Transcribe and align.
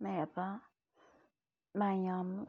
Merhaba. 0.00 0.60
Ben 1.74 1.90
Yağmur. 1.90 2.48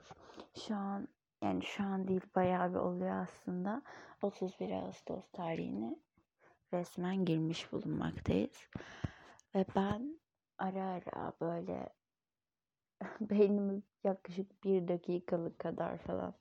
Şu 0.68 0.76
an 0.76 1.08
yani 1.44 1.64
şu 1.64 1.84
an 1.84 2.08
değil 2.08 2.22
bayağı 2.36 2.74
bir 2.74 2.80
oluyor 2.80 3.22
aslında. 3.22 3.82
31 4.22 4.72
Ağustos 4.72 5.32
tarihini 5.34 6.00
resmen 6.74 7.26
girmiş 7.26 7.72
bulunmaktayız. 7.72 8.70
Ve 9.56 9.66
ben 9.76 10.20
ara 10.58 10.84
ara 10.84 11.34
böyle 11.42 11.94
beynimi 13.22 13.82
yaklaşık 14.04 14.64
bir 14.64 14.88
dakikalık 14.88 15.60
kadar 15.60 15.98
falan 15.98 16.34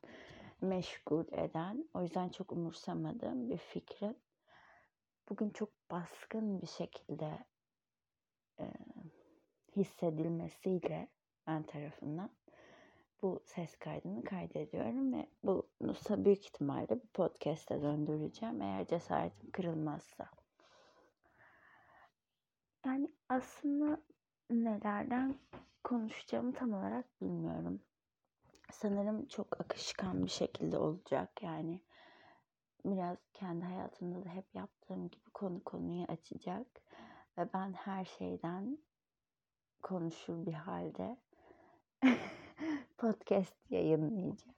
meşgul 0.60 1.24
eden, 1.32 1.88
o 1.94 2.02
yüzden 2.02 2.28
çok 2.28 2.52
umursamadığım 2.52 3.50
bir 3.50 3.58
fikrin 3.58 4.18
bugün 5.28 5.50
çok 5.50 5.90
baskın 5.90 6.62
bir 6.62 6.66
şekilde 6.66 7.44
e, 8.60 8.72
hissedilmesiyle 9.78 11.08
ben 11.46 11.62
tarafından 11.62 12.30
bu 13.22 13.40
ses 13.44 13.76
kaydını 13.76 14.24
kaydediyorum 14.24 15.12
ve 15.12 15.26
bunu 15.42 15.64
büyük 16.10 16.44
ihtimalle 16.44 16.88
bir 16.88 17.08
podcast'e 17.08 17.82
döndüreceğim 17.82 18.62
eğer 18.62 18.86
cesaretim 18.86 19.50
kırılmazsa. 19.50 20.30
Yani 22.86 23.12
aslında 23.28 24.02
nelerden 24.50 25.34
konuşacağımı 25.84 26.52
tam 26.52 26.72
olarak 26.72 27.20
bilmiyorum. 27.20 27.82
Sanırım 28.72 29.26
çok 29.26 29.60
akışkan 29.60 30.24
bir 30.24 30.30
şekilde 30.30 30.78
olacak 30.78 31.42
yani. 31.42 31.80
Biraz 32.84 33.18
kendi 33.32 33.64
hayatımda 33.64 34.24
da 34.24 34.28
hep 34.28 34.54
yaptığım 34.54 35.08
gibi 35.08 35.30
konu 35.34 35.64
konuyu 35.64 36.04
açacak. 36.04 36.66
Ve 37.38 37.52
ben 37.54 37.72
her 37.72 38.04
şeyden 38.04 38.78
konuşur 39.82 40.46
bir 40.46 40.52
halde 40.52 41.16
podcast 42.98 43.70
yayınlayacağım. 43.70 44.54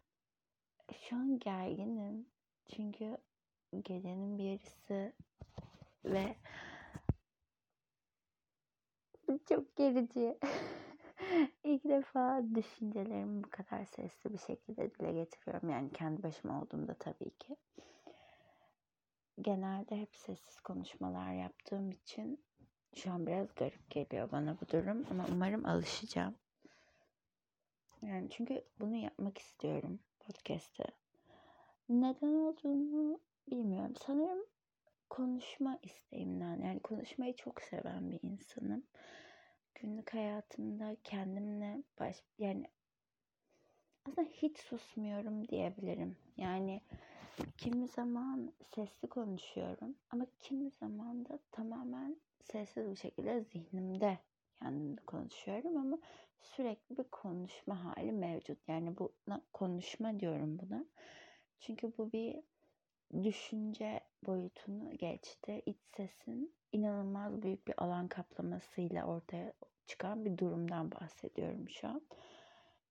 Şu 1.00 1.16
an 1.16 1.38
gerginim. 1.38 2.26
Çünkü 2.68 3.16
gecenin 3.82 4.38
bir 4.38 4.44
yarısı 4.44 5.12
ve 6.04 6.36
çok 9.48 9.76
gerici. 9.76 10.38
İlk 11.64 11.84
defa 11.84 12.42
düşüncelerimi 12.54 13.44
bu 13.44 13.50
kadar 13.50 13.84
sesli 13.84 14.32
bir 14.32 14.38
şekilde 14.38 14.94
dile 14.94 15.12
getiriyorum. 15.12 15.70
Yani 15.70 15.92
kendi 15.92 16.22
başıma 16.22 16.62
olduğumda 16.62 16.94
tabii 16.94 17.30
ki. 17.30 17.56
Genelde 19.40 19.96
hep 20.00 20.16
sessiz 20.16 20.60
konuşmalar 20.60 21.32
yaptığım 21.32 21.90
için 21.90 22.44
şu 22.94 23.10
an 23.10 23.26
biraz 23.26 23.54
garip 23.54 23.90
geliyor 23.90 24.32
bana 24.32 24.56
bu 24.60 24.68
durum 24.68 25.06
ama 25.10 25.26
umarım 25.32 25.66
alışacağım. 25.66 26.34
Yani 28.02 28.30
çünkü 28.30 28.64
bunu 28.80 28.96
yapmak 28.96 29.38
istiyorum 29.38 30.00
podcast'te. 30.20 30.84
Neden 31.88 32.34
olduğunu 32.34 33.20
bilmiyorum. 33.50 33.94
Sanırım 34.06 34.44
konuşma 35.10 35.78
isteğimden 35.82 36.62
yani 36.62 36.80
konuşmayı 36.80 37.36
çok 37.36 37.62
seven 37.62 38.10
bir 38.10 38.20
insanım. 38.22 38.82
Günlük 39.74 40.14
hayatımda 40.14 40.96
kendimle 41.04 41.82
baş 41.98 42.16
yani 42.38 42.66
aslında 44.04 44.28
hiç 44.32 44.58
susmuyorum 44.58 45.48
diyebilirim. 45.48 46.16
Yani 46.36 46.80
kimi 47.58 47.88
zaman 47.88 48.52
sesli 48.74 49.08
konuşuyorum 49.08 49.94
ama 50.10 50.26
kimi 50.38 50.70
zaman 50.70 51.24
da 51.24 51.38
tamamen 51.50 52.16
sessiz 52.40 52.90
bir 52.90 52.96
şekilde 52.96 53.40
zihnimde 53.40 54.18
kendimle 54.58 55.00
konuşuyorum 55.06 55.76
ama 55.76 55.98
sürekli 56.40 56.98
bir 56.98 57.04
konuşma 57.04 57.84
hali 57.84 58.12
mevcut. 58.12 58.68
Yani 58.68 58.98
bu 58.98 59.12
konuşma 59.52 60.20
diyorum 60.20 60.58
buna. 60.58 60.84
Çünkü 61.60 61.92
bu 61.98 62.12
bir 62.12 62.40
düşünce 63.22 64.00
boyutunu 64.26 64.90
geçti. 64.90 65.62
İç 65.66 65.78
sesin 65.96 66.54
inanılmaz 66.72 67.42
büyük 67.42 67.68
bir 67.68 67.84
alan 67.84 68.08
kaplamasıyla 68.08 69.04
ortaya 69.04 69.52
çıkan 69.86 70.24
bir 70.24 70.38
durumdan 70.38 70.92
bahsediyorum 70.92 71.68
şu 71.68 71.88
an. 71.88 72.02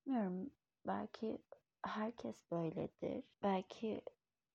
Bilmiyorum 0.06 0.50
belki 0.88 1.38
herkes 1.86 2.52
böyledir. 2.52 3.24
Belki 3.44 4.02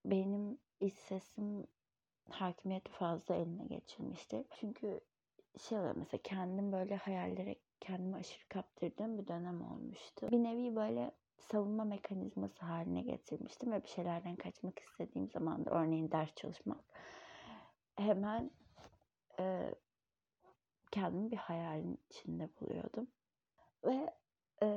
benim 0.04 0.58
iç 0.80 0.94
sesim 0.94 1.66
hakimiyeti 2.30 2.90
fazla 2.92 3.34
eline 3.34 3.64
geçirmiştir. 3.64 4.46
Çünkü 4.60 5.00
şey 5.58 5.78
oluyor 5.78 5.94
mesela 5.96 6.22
kendim 6.22 6.72
böyle 6.72 6.96
hayallere 6.96 7.56
kendimi 7.80 8.16
aşırı 8.16 8.48
kaptırdığım 8.48 9.18
bir 9.18 9.26
dönem 9.26 9.62
olmuştu. 9.62 10.28
Bir 10.30 10.42
nevi 10.42 10.76
böyle 10.76 11.10
savunma 11.38 11.84
mekanizması 11.84 12.66
haline 12.66 13.02
getirmiştim 13.02 13.72
ve 13.72 13.82
bir 13.82 13.88
şeylerden 13.88 14.36
kaçmak 14.36 14.78
istediğim 14.78 15.28
zaman 15.28 15.64
da 15.64 15.70
örneğin 15.70 16.10
ders 16.10 16.34
çalışmak 16.34 16.84
hemen 17.96 18.50
e, 19.38 19.74
kendimi 20.90 21.30
bir 21.30 21.36
hayalin 21.36 21.98
içinde 22.10 22.48
buluyordum. 22.60 23.08
Ve 23.84 24.14
e, 24.62 24.68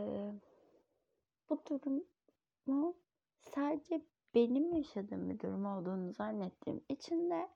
bu 1.49 1.61
durumu 1.65 2.95
sadece 3.41 4.01
benim 4.37 4.73
yaşadığım 4.73 5.29
bir 5.29 5.39
durum 5.39 5.65
olduğunu 5.65 6.13
zannettiğim 6.13 6.81
için 6.89 7.29
de 7.29 7.49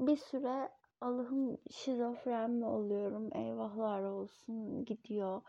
bir 0.00 0.16
süre 0.16 0.68
Allah'ım 1.00 1.58
şizofren 1.70 2.50
mi 2.50 2.66
oluyorum 2.66 3.36
eyvahlar 3.36 4.02
olsun 4.02 4.84
gidiyor 4.84 5.42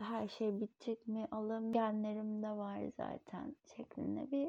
her 0.00 0.28
şey 0.28 0.60
bitecek 0.60 1.08
mi 1.08 1.28
Allah'ım 1.30 1.72
genlerimde 1.72 2.50
var 2.50 2.80
zaten 2.96 3.56
şeklinde 3.76 4.30
bir 4.30 4.48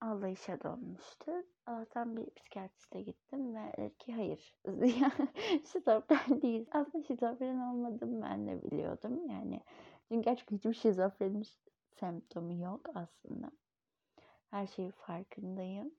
anlayışa 0.00 0.62
dönmüştü. 0.62 1.46
Allah'tan 1.66 2.16
bir 2.16 2.30
psikiyatriste 2.30 3.02
gittim 3.02 3.54
ve 3.54 3.72
dedi 3.78 3.98
ki 3.98 4.12
hayır 4.12 4.54
şizofren 5.72 6.42
değil. 6.42 6.66
Aslında 6.72 7.04
şizofren 7.04 7.58
olmadım 7.58 8.22
ben 8.22 8.46
de 8.46 8.62
biliyordum 8.62 9.26
yani. 9.30 9.60
Çünkü 10.08 10.24
gerçekten 10.24 10.56
hiçbir 10.56 10.74
şizofren 10.74 11.42
semptomu 12.00 12.52
yok 12.62 12.80
aslında. 12.94 13.50
Her 14.52 14.66
şeyin 14.66 14.90
farkındayım. 14.90 15.94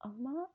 Ama 0.00 0.52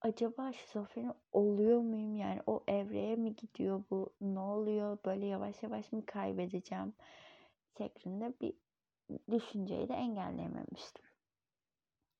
acaba 0.00 0.52
şizofreni 0.52 1.12
oluyor 1.32 1.80
muyum? 1.80 2.16
Yani 2.16 2.42
o 2.46 2.64
evreye 2.68 3.16
mi 3.16 3.36
gidiyor 3.36 3.84
bu? 3.90 4.14
Ne 4.20 4.38
oluyor? 4.38 4.98
Böyle 5.04 5.26
yavaş 5.26 5.62
yavaş 5.62 5.92
mı 5.92 6.06
kaybedeceğim? 6.06 6.94
Şeklinde 7.78 8.34
bir 8.40 8.54
düşünceyi 9.30 9.88
de 9.88 9.94
engelleyememiştim. 9.94 11.04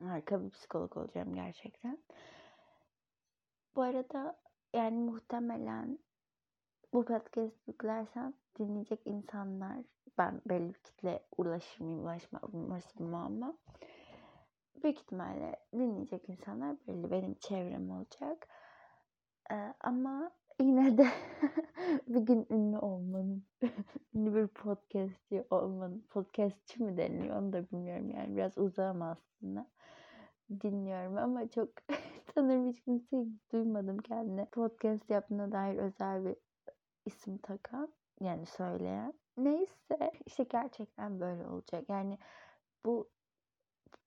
Harika 0.02 0.44
bir 0.44 0.50
psikolog 0.50 0.96
olacağım 0.96 1.34
gerçekten. 1.34 1.98
Bu 3.76 3.82
arada 3.82 4.40
yani 4.74 4.98
muhtemelen 4.98 5.98
bu 6.92 7.04
podcast 7.04 7.68
yüklersem 7.68 8.34
dinleyecek 8.58 9.00
insanlar 9.04 9.76
ben 10.18 10.40
belli 10.48 10.68
bir 10.68 10.78
kitle 10.78 11.26
ulaşır 11.36 11.84
mıyım 11.84 12.04
ulaşmam 12.04 13.14
ama 13.14 13.56
büyük 14.82 14.98
ihtimalle 14.98 15.56
dinleyecek 15.72 16.28
insanlar 16.28 16.76
belli 16.88 17.10
benim 17.10 17.34
çevrem 17.34 17.90
olacak. 17.90 18.48
Ee, 19.50 19.74
ama 19.80 20.30
yine 20.60 20.98
de 20.98 21.06
bir 22.08 22.20
gün 22.20 22.46
ünlü 22.50 22.78
olmanın, 22.78 23.44
ünlü 24.14 24.34
bir 24.34 24.46
podcastçi 24.46 25.44
olmanın, 25.50 26.06
podcastçi 26.10 26.82
mi 26.82 26.96
deniliyor 26.96 27.36
onu 27.36 27.52
da 27.52 27.70
bilmiyorum 27.70 28.10
yani 28.10 28.36
biraz 28.36 28.58
uzağım 28.58 29.02
aslında. 29.02 29.66
Dinliyorum 30.62 31.16
ama 31.16 31.48
çok 31.48 31.68
sanırım 32.34 32.66
hiç 32.66 32.80
kimse 32.80 33.16
duymadım 33.52 33.98
kendine 33.98 34.44
podcast 34.44 35.10
yaptığına 35.10 35.52
dair 35.52 35.78
özel 35.78 36.24
bir 36.24 36.36
isim 37.06 37.38
takan 37.38 37.92
yani 38.20 38.46
söyleyen. 38.46 39.14
Neyse 39.36 40.12
işte 40.26 40.42
gerçekten 40.42 41.20
böyle 41.20 41.46
olacak. 41.46 41.84
Yani 41.88 42.18
bu 42.84 43.08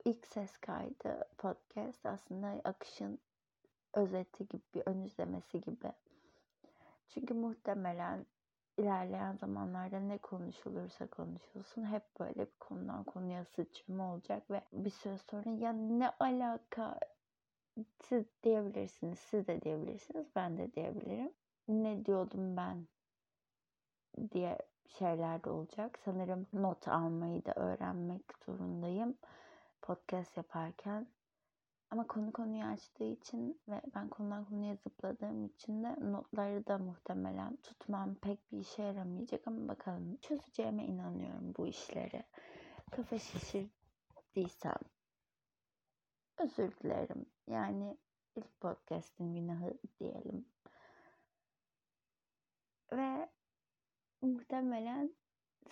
ilk 0.06 0.28
ses 0.28 0.58
kaydı 0.58 1.28
podcast 1.38 2.06
aslında 2.06 2.62
akışın 2.64 3.20
özeti 3.94 4.48
gibi 4.48 4.64
bir 4.76 4.84
ön 4.86 5.02
izlemesi 5.02 5.62
gibi. 5.62 5.92
Çünkü 7.10 7.34
muhtemelen 7.34 8.26
ilerleyen 8.78 9.34
zamanlarda 9.34 10.00
ne 10.00 10.18
konuşulursa 10.18 11.08
konuşulsun 11.08 11.86
hep 11.86 12.04
böyle 12.20 12.40
bir 12.40 12.58
konudan 12.60 13.04
konuya 13.04 13.46
sıçrama 13.46 14.14
olacak 14.14 14.52
ve 14.52 14.62
bir 14.74 14.90
süre 14.90 15.18
sonra 15.18 15.50
ya 15.50 15.74
ne 15.74 16.10
alaka 16.10 17.00
siz 18.04 18.26
diyebilirsiniz, 18.44 19.20
siz 19.20 19.48
de 19.48 19.62
diyebilirsiniz, 19.62 20.28
ben 20.36 20.58
de 20.58 20.74
diyebilirim. 20.74 21.32
Ne 21.70 22.06
diyordum 22.06 22.58
ben 22.58 22.88
diye 24.32 24.58
şeyler 24.88 25.44
de 25.44 25.50
olacak. 25.50 26.00
Sanırım 26.06 26.48
not 26.54 26.88
almayı 26.88 27.46
da 27.46 27.54
öğrenmek 27.54 28.24
zorundayım. 28.46 29.18
Podcast 29.82 30.38
yaparken 30.38 31.08
Ama 31.92 32.08
konu 32.08 32.32
konuyu 32.32 32.64
açtığı 32.66 33.04
için 33.04 33.62
ve 33.68 33.82
ben 33.96 34.10
konudan 34.10 34.46
konuya 34.46 34.76
zıpladığım 34.76 35.46
için 35.46 35.84
de 35.84 36.12
notları 36.12 36.68
da 36.68 36.78
muhtemelen 36.78 37.56
tutmam 37.56 38.16
pek 38.16 38.52
bir 38.52 38.60
işe 38.60 38.84
yaramayacak 38.84 39.48
ama 39.48 39.68
bakalım 39.68 40.18
çözeceğime 40.22 40.86
inanıyorum 40.86 41.54
bu 41.58 41.68
işleri. 41.68 42.24
Kafa 42.92 43.20
şişirdiysem 43.20 44.80
özür 46.38 46.72
dilerim. 46.72 47.26
Yani 47.48 47.98
ilk 48.36 48.62
podcast'in 48.62 49.34
günahı 49.34 49.74
diyelim. 50.00 50.46
Ve 52.92 53.30
muhtemelen 54.22 55.16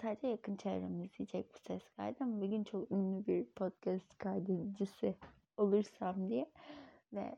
sadece 0.01 0.27
yakın 0.27 0.55
çevrem 0.55 1.01
izleyecek 1.01 1.53
bu 1.53 1.57
ses 1.59 1.89
kaydı 1.89 2.23
ama 2.23 2.41
bir 2.41 2.47
gün 2.47 2.63
çok 2.63 2.91
ünlü 2.91 3.27
bir 3.27 3.45
podcast 3.45 4.17
kaydedicisi 4.17 5.15
olursam 5.57 6.29
diye 6.29 6.51
ve 7.13 7.35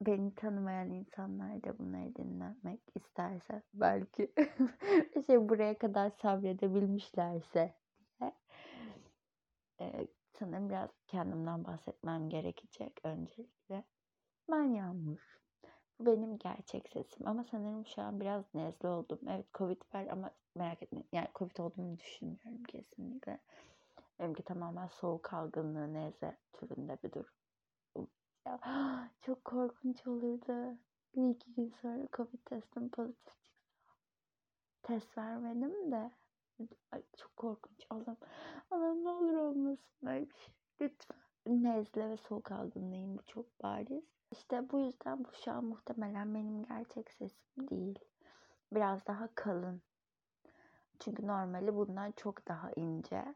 beni 0.00 0.34
tanımayan 0.34 0.90
insanlar 0.90 1.64
da 1.64 1.78
bunları 1.78 2.14
dinlemek 2.14 2.80
isterse 2.94 3.62
belki 3.74 4.32
şey 5.26 5.48
buraya 5.48 5.78
kadar 5.78 6.10
sabredebilmişlerse 6.10 7.74
diye 8.20 8.32
ee, 9.80 10.06
sanırım 10.32 10.68
biraz 10.68 10.90
kendimden 11.06 11.64
bahsetmem 11.64 12.28
gerekecek 12.28 13.00
öncelikle. 13.04 13.84
Ben 14.50 14.62
Yağmur. 14.62 15.36
Bu 16.00 16.06
benim 16.06 16.38
gerçek 16.38 16.88
sesim 16.88 17.26
ama 17.28 17.44
sanırım 17.44 17.86
şu 17.86 18.02
an 18.02 18.20
biraz 18.20 18.44
nezle 18.54 18.88
oldum. 18.88 19.18
Evet 19.28 19.54
Covid 19.54 19.82
var 19.94 20.06
ama 20.06 20.30
merak 20.54 20.82
etmeyin. 20.82 21.08
Yani 21.12 21.28
Covid 21.34 21.58
olduğumu 21.58 21.98
düşünmüyorum 21.98 22.64
kesinlikle. 22.64 23.40
Benimki 24.18 24.42
tamamen 24.42 24.86
soğuk 24.88 25.32
algınlığı, 25.32 25.94
nezle 25.94 26.36
türünde 26.52 26.98
bir 27.04 27.12
durum. 27.12 27.30
Ya, 28.46 28.60
çok 29.20 29.44
korkunç 29.44 30.06
olurdu. 30.06 30.78
Bir 31.16 31.30
iki 31.30 31.54
gün 31.54 31.74
sonra 31.82 32.08
Covid 32.12 32.38
testim 32.44 32.88
pozitif 32.88 33.44
çıksa. 33.44 33.94
Test 34.82 35.18
vermedim 35.18 35.92
de. 35.92 36.10
Ay, 36.92 37.02
çok 37.16 37.36
korkunç. 37.36 37.86
Allah'ım, 37.90 38.16
Allah'ım 38.70 39.04
ne 39.04 39.08
olur 39.08 39.34
olmasın 39.34 39.94
böyle 40.02 40.30
bir 40.30 40.34
şey. 40.34 40.54
Lütfen. 40.80 41.25
Nezle 41.46 42.08
ve 42.08 42.16
soğuk 42.16 42.52
algınlığım 42.52 43.18
bu 43.18 43.22
çok 43.22 43.62
bariz. 43.62 44.04
İşte 44.30 44.70
bu 44.70 44.80
yüzden 44.80 45.24
bu 45.24 45.28
şu 45.44 45.52
an 45.52 45.64
muhtemelen 45.64 46.34
benim 46.34 46.62
gerçek 46.62 47.10
sesim 47.10 47.68
değil. 47.70 47.98
Biraz 48.72 49.06
daha 49.06 49.28
kalın. 49.34 49.82
Çünkü 51.00 51.26
normali 51.26 51.76
bundan 51.76 52.12
çok 52.12 52.48
daha 52.48 52.70
ince. 52.76 53.34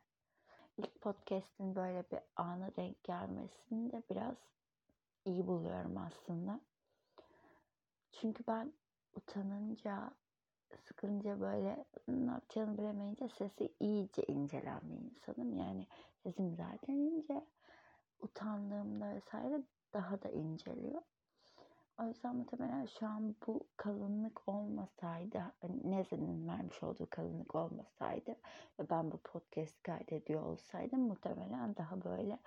İlk 0.77 1.01
podcast'in 1.01 1.75
böyle 1.75 2.05
bir 2.11 2.19
ana 2.37 2.77
denk 2.77 3.05
gelmesini 3.05 3.93
de 3.93 4.03
biraz 4.11 4.37
iyi 5.25 5.47
buluyorum 5.47 5.97
aslında. 5.97 6.61
Çünkü 8.12 8.45
ben 8.49 8.73
utanınca, 9.15 10.11
sıkınca 10.85 11.41
böyle 11.41 11.85
ne 12.09 12.31
yapacağını 12.31 12.79
bilemeyince 12.79 13.29
sesi 13.29 13.75
iyice 13.81 14.23
incelen 14.23 14.81
bir 14.83 15.11
insanım. 15.11 15.57
Yani 15.57 15.87
sesim 16.23 16.55
zaten 16.57 16.95
ince. 16.95 17.45
Utandığımda 18.20 19.14
vesaire 19.14 19.62
daha 19.93 20.22
da 20.22 20.28
inceliyor. 20.28 21.02
O 21.99 22.05
yüzden 22.05 22.37
muhtemelen 22.37 22.87
şu 22.87 23.06
an 23.06 23.34
bu 23.46 23.67
kalınlık 23.76 24.49
olmasaydı, 24.49 25.38
hani 25.61 25.90
Neze'nin 25.90 26.49
vermiş 26.49 26.82
olduğu 26.82 27.11
kalınlık 27.11 27.55
olmasaydı 27.55 28.31
ve 28.81 28.90
ben 28.90 29.12
bu 29.12 29.19
podcast 29.19 29.82
kaydediyor 29.82 30.43
olsaydım 30.43 31.00
muhtemelen 31.00 31.76
daha 31.76 32.05
böyle 32.05 32.38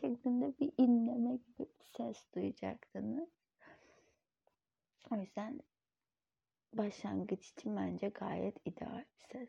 şeklinde 0.00 0.54
bir 0.60 0.72
inleme 0.78 1.36
gibi 1.36 1.58
bir 1.58 1.84
ses 1.96 2.32
duyacaktınız. 2.34 3.28
O 5.10 5.16
yüzden 5.16 5.60
başlangıç 6.72 7.48
için 7.50 7.76
bence 7.76 8.08
gayet 8.08 8.66
ideal 8.66 9.04
bir 9.20 9.24
ses. 9.32 9.48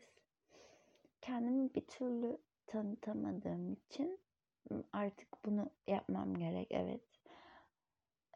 Kendimi 1.20 1.74
bir 1.74 1.86
türlü 1.86 2.38
tanıtamadığım 2.66 3.72
için 3.72 4.18
artık 4.92 5.44
bunu 5.44 5.70
yapmam 5.86 6.34
gerek. 6.34 6.68
Evet. 6.70 7.02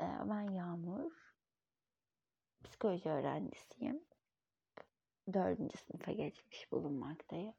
Ee, 0.00 0.05
ben 0.25 0.50
Yağmur. 0.50 1.12
Psikoloji 2.64 3.08
öğrencisiyim. 3.08 4.05
Dördüncü 5.32 5.79
sınıfa 5.79 6.12
geçmiş 6.12 6.73
bulunmaktayım. 6.73 7.55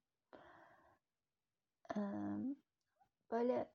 Böyle 3.32 3.72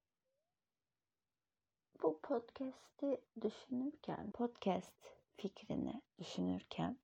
bu 2.02 2.20
podcast'i 2.20 3.20
düşünürken, 3.40 4.30
podcast 4.30 4.92
fikrini 5.36 6.02
düşünürken 6.18 6.98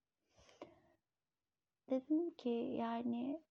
dedim 1.91 2.31
ki 2.31 2.49
yani 2.79 3.43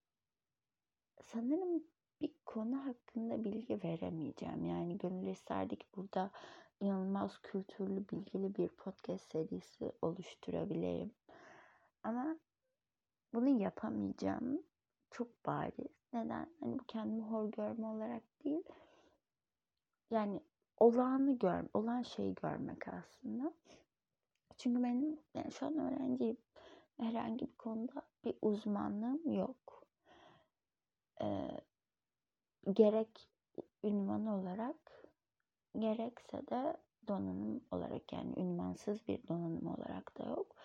sanırım 1.21 1.83
bir 2.21 2.33
konu 2.45 2.85
hakkında 2.85 3.43
bilgi 3.43 3.83
veremeyeceğim. 3.83 4.65
Yani 4.65 4.97
gönül 4.97 5.27
isterdi 5.27 5.75
ki 5.75 5.87
burada 5.95 6.31
inanılmaz 6.79 7.41
kültürlü, 7.41 8.09
bilgili 8.09 8.55
bir 8.55 8.67
podcast 8.67 9.31
serisi 9.31 9.91
oluşturabileyim. 10.01 11.11
Ama 12.03 12.35
bunu 13.33 13.61
yapamayacağım. 13.61 14.63
Çok 15.11 15.45
bariz. 15.45 16.03
Neden? 16.13 16.49
Hani 16.59 16.79
bu 16.79 16.83
kendimi 16.83 17.23
hor 17.23 17.51
görme 17.51 17.87
olarak 17.87 18.23
değil. 18.43 18.63
Yani 20.09 20.39
olağanı 20.77 21.39
gör, 21.39 21.63
olan 21.73 22.01
şeyi 22.01 22.35
görmek 22.35 22.87
aslında. 22.87 23.53
Çünkü 24.57 24.83
benim 24.83 25.19
yani 25.33 25.51
şu 25.51 25.65
an 25.65 25.77
öğrenciyim. 25.77 26.37
Herhangi 26.97 27.47
bir 27.47 27.57
konuda 27.57 28.01
bir 28.25 28.35
uzmanlığım 28.41 29.33
yok. 29.33 29.87
Ee, 31.21 31.61
gerek 32.73 33.29
ünvan 33.83 34.25
olarak 34.25 35.09
gerekse 35.79 36.47
de 36.47 36.77
donanım 37.07 37.61
olarak 37.71 38.13
yani 38.13 38.33
ünvansız 38.37 39.07
bir 39.07 39.27
donanım 39.27 39.67
olarak 39.67 40.17
da 40.17 40.23
yok. 40.23 40.55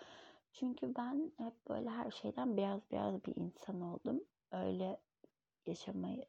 Çünkü 0.53 0.95
ben 0.95 1.31
hep 1.37 1.53
böyle 1.69 1.89
her 1.89 2.11
şeyden 2.11 2.57
biraz 2.57 2.91
biraz 2.91 3.25
bir 3.25 3.35
insan 3.35 3.81
oldum. 3.81 4.23
Öyle 4.51 4.99
yaşamayı 5.65 6.25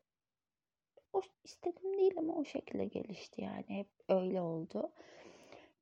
o 1.13 1.23
istedim 1.45 1.99
değil 1.99 2.15
ama 2.19 2.35
o 2.35 2.45
şekilde 2.45 2.85
gelişti 2.85 3.41
yani 3.43 3.65
hep 3.69 3.89
öyle 4.09 4.41
oldu. 4.41 4.91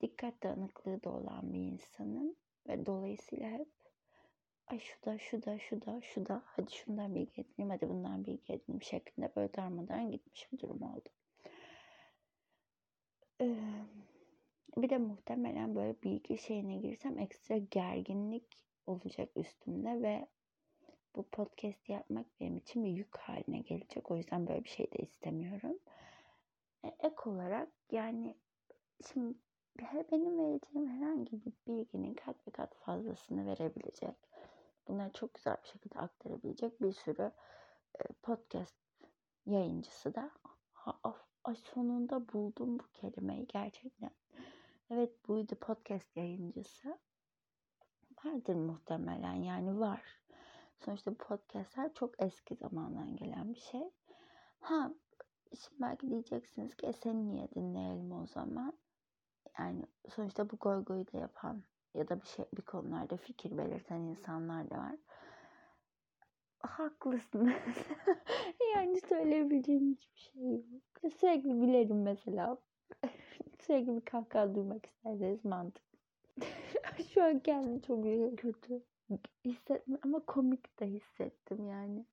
Dikkat 0.00 0.42
dağınıklığı 0.42 1.04
da 1.04 1.10
olan 1.10 1.52
bir 1.52 1.58
insanım 1.58 2.36
ve 2.68 2.86
dolayısıyla 2.86 3.50
hep 3.50 3.68
ay 4.70 4.78
şu 4.78 5.04
da 5.04 5.18
şu 5.18 5.42
da 5.42 5.58
şu 5.58 5.82
da 5.82 6.00
şu 6.00 6.26
da 6.26 6.42
hadi 6.46 6.72
şundan 6.72 7.14
bilgi 7.14 7.40
edineyim 7.40 7.70
hadi 7.70 7.88
bundan 7.88 8.26
bilgi 8.26 8.52
edineyim 8.52 8.82
şeklinde 8.82 9.32
böyle 9.36 9.54
darmadan 9.54 10.10
gitmiş 10.10 10.52
bir 10.52 10.58
durum 10.58 10.82
oldu. 10.82 11.08
Ee, 13.40 13.56
bir 14.76 14.90
de 14.90 14.98
muhtemelen 14.98 15.74
böyle 15.74 16.02
bilgi 16.02 16.38
şeyine 16.38 16.76
girsem 16.76 17.18
ekstra 17.18 17.56
gerginlik 17.56 18.46
olacak 18.86 19.28
üstümde 19.36 20.02
ve 20.02 20.26
bu 21.16 21.22
podcast 21.22 21.88
yapmak 21.88 22.26
benim 22.40 22.56
için 22.56 22.84
bir 22.84 22.90
yük 22.90 23.16
haline 23.16 23.58
gelecek. 23.58 24.10
O 24.10 24.16
yüzden 24.16 24.46
böyle 24.46 24.64
bir 24.64 24.68
şey 24.68 24.92
de 24.92 24.96
istemiyorum. 24.96 25.78
E, 26.84 26.88
ek 26.88 27.14
olarak 27.24 27.68
yani 27.90 28.36
şimdi 29.12 29.34
benim 30.12 30.38
vereceğim 30.38 30.88
herhangi 30.88 31.44
bir 31.44 31.52
bilginin 31.66 32.14
kat 32.14 32.46
be 32.46 32.50
kat 32.50 32.74
fazlasını 32.74 33.46
verebilecek 33.46 34.27
bunları 34.88 35.12
çok 35.12 35.34
güzel 35.34 35.56
bir 35.62 35.68
şekilde 35.68 35.98
aktarabilecek 35.98 36.82
bir 36.82 36.92
sürü 36.92 37.32
podcast 38.22 38.76
yayıncısı 39.46 40.14
da 40.14 40.30
ha, 40.72 40.98
sonunda 41.54 42.32
buldum 42.32 42.78
bu 42.78 42.84
kelimeyi 42.92 43.46
gerçekten. 43.46 44.10
Evet 44.90 45.28
buydu 45.28 45.54
podcast 45.54 46.16
yayıncısı. 46.16 46.98
Vardır 48.24 48.54
muhtemelen 48.54 49.34
yani 49.34 49.80
var. 49.80 50.02
Sonuçta 50.78 51.14
podcastler 51.14 51.94
çok 51.94 52.22
eski 52.22 52.54
zamandan 52.54 53.16
gelen 53.16 53.54
bir 53.54 53.60
şey. 53.60 53.90
Ha 54.60 54.92
şimdi 55.60 55.82
belki 55.82 56.10
diyeceksiniz 56.10 56.76
ki 56.76 56.86
e, 56.86 56.92
seni 56.92 57.30
niye 57.30 57.50
dinleyelim 57.50 58.12
o 58.12 58.26
zaman? 58.26 58.78
Yani 59.58 59.86
sonuçta 60.08 60.50
bu 60.50 60.56
goygoyu 60.56 61.12
da 61.12 61.18
yapan 61.18 61.62
ya 61.94 62.08
da 62.08 62.20
bir 62.20 62.26
şey 62.26 62.44
bir 62.56 62.62
konularda 62.62 63.16
fikir 63.16 63.58
belirten 63.58 64.00
insanlar 64.00 64.70
da 64.70 64.78
var. 64.78 64.96
Haklısın. 66.58 67.52
yani 68.74 69.00
söyleyebileceğim 69.00 69.92
hiçbir 69.92 70.18
şey 70.18 70.42
yok. 70.52 71.12
Sürekli 71.20 71.60
gülerim 71.60 72.02
mesela. 72.02 72.58
Sürekli 73.60 73.96
bir 73.96 74.04
kahkaha 74.04 74.54
duymak 74.54 74.86
isterseniz 74.86 75.44
mantıklı. 75.44 75.98
Şu 77.14 77.24
an 77.24 77.38
kendimi 77.38 77.82
çok 77.82 78.04
kötü 78.38 78.82
hissettim 79.44 79.98
ama 80.02 80.20
komik 80.20 80.80
de 80.80 80.86
hissettim 80.86 81.66
yani. 81.66 82.06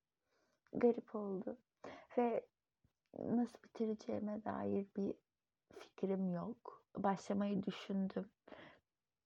Garip 0.73 1.15
oldu. 1.15 1.57
Ve 2.17 2.45
nasıl 3.19 3.63
bitireceğime 3.63 4.43
dair 4.45 4.85
bir 4.97 5.13
fikrim 5.79 6.29
yok. 6.33 6.83
Başlamayı 6.97 7.63
düşündüm. 7.63 8.25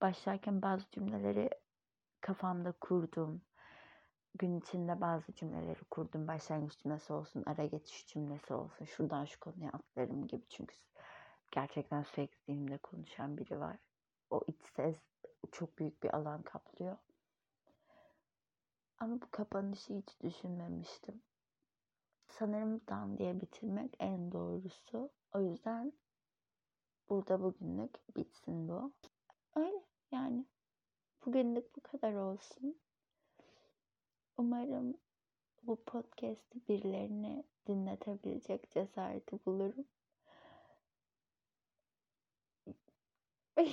Başlarken 0.02 0.62
bazı 0.62 0.92
cümleleri 0.92 1.50
kafamda 2.22 2.72
kurdum. 2.72 3.42
Gün 4.36 4.60
içinde 4.60 5.02
bazı 5.02 5.34
cümleleri 5.34 5.84
kurdum. 5.84 6.28
Başlangıç 6.28 6.78
cümlesi 6.78 7.14
olsun, 7.14 7.44
ara 7.46 7.66
geçiş 7.66 8.08
cümlesi 8.08 8.54
olsun. 8.54 8.86
Şuradan 8.86 9.26
şu 9.26 9.40
konuya 9.40 9.72
atlarım 9.72 10.28
gibi. 10.28 10.44
Çünkü 10.50 10.76
gerçekten 11.52 12.04
sürekli 12.04 12.38
zihnimde 12.46 12.78
konuşan 12.78 13.38
biri 13.38 13.60
var. 13.60 13.78
O 14.30 14.42
iç 14.48 14.62
ses 14.76 14.98
çok 15.52 15.78
büyük 15.78 16.04
bir 16.04 16.16
alan 16.16 16.42
kaplıyor. 16.42 16.98
Ama 19.00 19.22
bu 19.22 19.32
kapanışı 19.32 19.94
hiç 19.94 20.22
düşünmemiştim. 20.22 21.22
Sanırım 22.28 22.82
dan 22.90 23.18
diye 23.18 23.42
bitirmek 23.42 23.96
en 24.00 24.32
doğrusu. 24.32 25.10
O 25.34 25.42
yüzden 25.42 25.94
burada 27.10 27.42
bugünlük 27.42 28.16
bitsin 28.18 28.70
bu. 28.70 28.94
Öyle 29.56 29.89
yani. 30.12 30.46
Bugünlük 31.26 31.76
bu 31.76 31.82
kadar 31.82 32.14
olsun. 32.14 32.76
Umarım 34.38 34.98
bu 35.64 35.76
podcast'i 35.76 36.68
birilerine 36.68 37.44
dinletebilecek 37.68 38.72
cesareti 38.72 39.40
bulurum. 39.46 39.86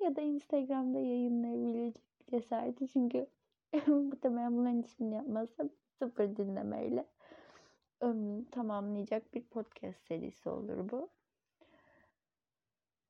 ya 0.00 0.16
da 0.16 0.20
Instagram'da 0.20 0.98
yayınlayabilecek 0.98 2.02
cesareti 2.30 2.88
çünkü 2.88 3.26
muhtemelen 3.86 4.56
bunların 4.56 4.82
hiçbirini 4.82 5.14
yapmazsam 5.14 5.68
sıfır 5.98 6.36
dinlemeyle 6.36 7.06
ömrünü 8.00 8.50
tamamlayacak 8.50 9.34
bir 9.34 9.42
podcast 9.42 10.06
serisi 10.08 10.48
olur 10.48 10.90
bu. 10.90 11.08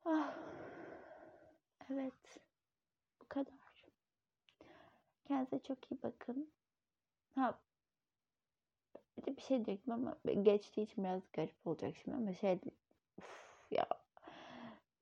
Ah, 0.05 0.35
evet. 1.91 2.41
Bu 3.21 3.29
kadar. 3.29 3.55
Kendinize 5.25 5.59
çok 5.59 5.93
iyi 5.93 6.03
bakın. 6.03 6.51
Ha 7.35 7.59
bir 9.19 9.27
de 9.27 9.37
bir 9.37 9.43
şey 9.43 9.65
diyecektim 9.65 9.93
ama 9.93 10.17
geçtiği 10.43 10.83
için 10.83 11.05
biraz 11.05 11.23
garip 11.33 11.67
olacak 11.67 11.95
şimdi 11.97 12.17
ama 12.17 12.33
şey 12.33 12.59
uf 13.19 13.67
ya 13.71 13.87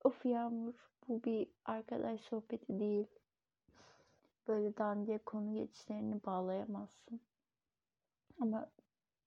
of 0.03 0.25
Yağmur 0.25 0.73
bu 1.07 1.23
bir 1.23 1.47
arkadaş 1.65 2.21
sohbeti 2.21 2.79
değil. 2.79 3.07
Böyle 4.47 4.77
dandiye 4.77 5.17
konu 5.17 5.53
geçişlerini 5.53 6.25
bağlayamazsın. 6.25 7.21
Ama 8.39 8.69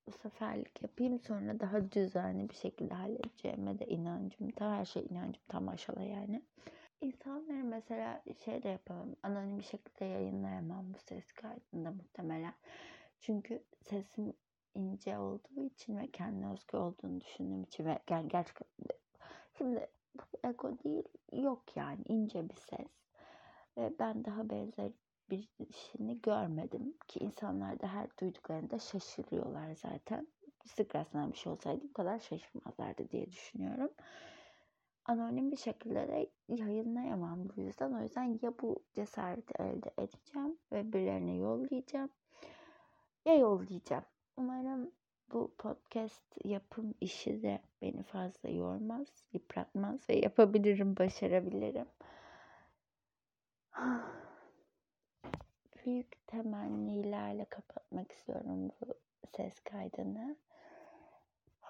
bu 0.07 0.11
seferlik 0.11 0.81
yapayım 0.83 1.19
sonra 1.19 1.59
daha 1.59 1.91
düzenli 1.91 2.49
bir 2.49 2.55
şekilde 2.55 2.93
halledeceğime 2.93 3.79
de 3.79 3.87
inancım. 3.87 4.55
Daha 4.59 4.75
her 4.75 4.85
şey 4.85 5.05
inancım 5.09 5.43
tam 5.47 5.69
aşağıda 5.69 6.01
yani. 6.03 6.41
İnsanları 7.01 7.63
mesela 7.63 8.23
şey 8.45 8.63
de 8.63 8.69
yapamam. 8.69 9.15
Anonim 9.23 9.57
bir 9.57 9.63
şekilde 9.63 10.05
yayınlayamam 10.05 10.93
bu 10.93 10.97
ses 10.99 11.31
kaydında 11.31 11.91
muhtemelen. 11.91 12.53
Çünkü 13.19 13.63
sesim 13.81 14.33
ince 14.75 15.17
olduğu 15.17 15.63
için 15.65 15.97
ve 15.97 16.11
kendine 16.11 16.51
özgü 16.51 16.77
olduğunu 16.77 17.21
düşündüğüm 17.21 17.63
için 17.63 17.85
ve 17.85 17.99
gel 18.07 18.23
gerçekten 18.27 18.67
şimdi 19.57 19.87
bu 20.15 20.47
ego 20.47 20.79
değil 20.83 21.03
yok 21.31 21.77
yani 21.77 22.01
ince 22.07 22.49
bir 22.49 22.55
ses 22.55 22.87
ve 23.77 23.93
ben 23.99 24.25
daha 24.25 24.49
benzer 24.49 24.91
bir 25.29 25.49
işini 25.69 26.21
görmedim 26.21 26.93
ki 27.07 27.19
insanlar 27.19 27.79
da 27.79 27.87
her 27.87 28.17
duyduklarında 28.17 28.79
şaşırıyorlar 28.79 29.75
zaten. 29.75 30.27
Sık 30.65 30.95
rastlanan 30.95 31.31
bir 31.31 31.37
şey 31.37 31.51
olsaydı 31.51 31.83
bu 31.83 31.93
kadar 31.93 32.19
şaşırmazlardı 32.19 33.09
diye 33.09 33.31
düşünüyorum. 33.31 33.91
Anonim 35.11 35.51
bir 35.51 35.57
şekilde 35.57 36.07
de 36.07 36.29
yayınlayamam 36.47 37.49
bu 37.49 37.61
yüzden. 37.61 37.93
O 37.93 38.01
yüzden 38.01 38.39
ya 38.41 38.53
bu 38.61 38.83
cesareti 38.93 39.53
elde 39.59 39.91
edeceğim 39.97 40.57
ve 40.71 40.93
birilerine 40.93 41.35
yollayacağım 41.35 42.09
ya 43.25 43.35
yollayacağım. 43.35 44.03
Umarım 44.37 44.91
bu 45.31 45.53
podcast 45.57 46.45
yapım 46.45 46.93
işi 47.01 47.41
de 47.41 47.61
beni 47.81 48.03
fazla 48.03 48.49
yormaz, 48.49 49.07
yıpratmaz 49.33 50.09
ve 50.09 50.15
yapabilirim, 50.15 50.97
başarabilirim. 50.97 51.87
Büyük 55.85 56.27
temennilerle 56.27 57.45
kapatmak 57.45 58.11
istiyorum 58.11 58.71
bu 58.81 58.93
ses 59.37 59.59
kaydını. 59.59 60.35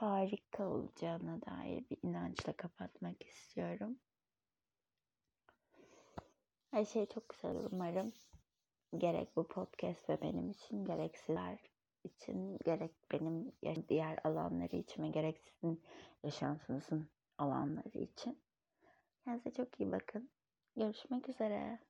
Harika 0.02 0.68
olacağına 0.70 1.42
dair 1.42 1.90
bir 1.90 1.98
inançla 2.04 2.54
kapatmak 2.54 3.24
istiyorum. 3.28 4.00
Her 6.72 6.86
şey 6.86 7.06
çok 7.06 7.30
güzel 7.30 7.56
umarım. 7.72 8.14
Gerek 8.98 9.36
bu 9.36 9.48
podcast 9.48 10.10
ve 10.10 10.22
benim 10.22 10.50
için, 10.50 10.86
gerek 10.86 11.18
sizler 11.18 11.60
için, 12.04 12.58
gerek 12.66 12.92
benim 13.12 13.52
diğer 13.90 14.20
alanları 14.24 14.76
için 14.76 15.04
ve 15.04 15.08
gerek 15.08 15.40
sizin 15.40 15.84
yaşantınızın 16.24 17.10
alanları 17.38 17.98
için. 17.98 18.42
Kendinize 19.26 19.52
çok 19.52 19.80
iyi 19.80 19.92
bakın. 19.92 20.30
Görüşmek 20.76 21.30
üzere. 21.30 21.80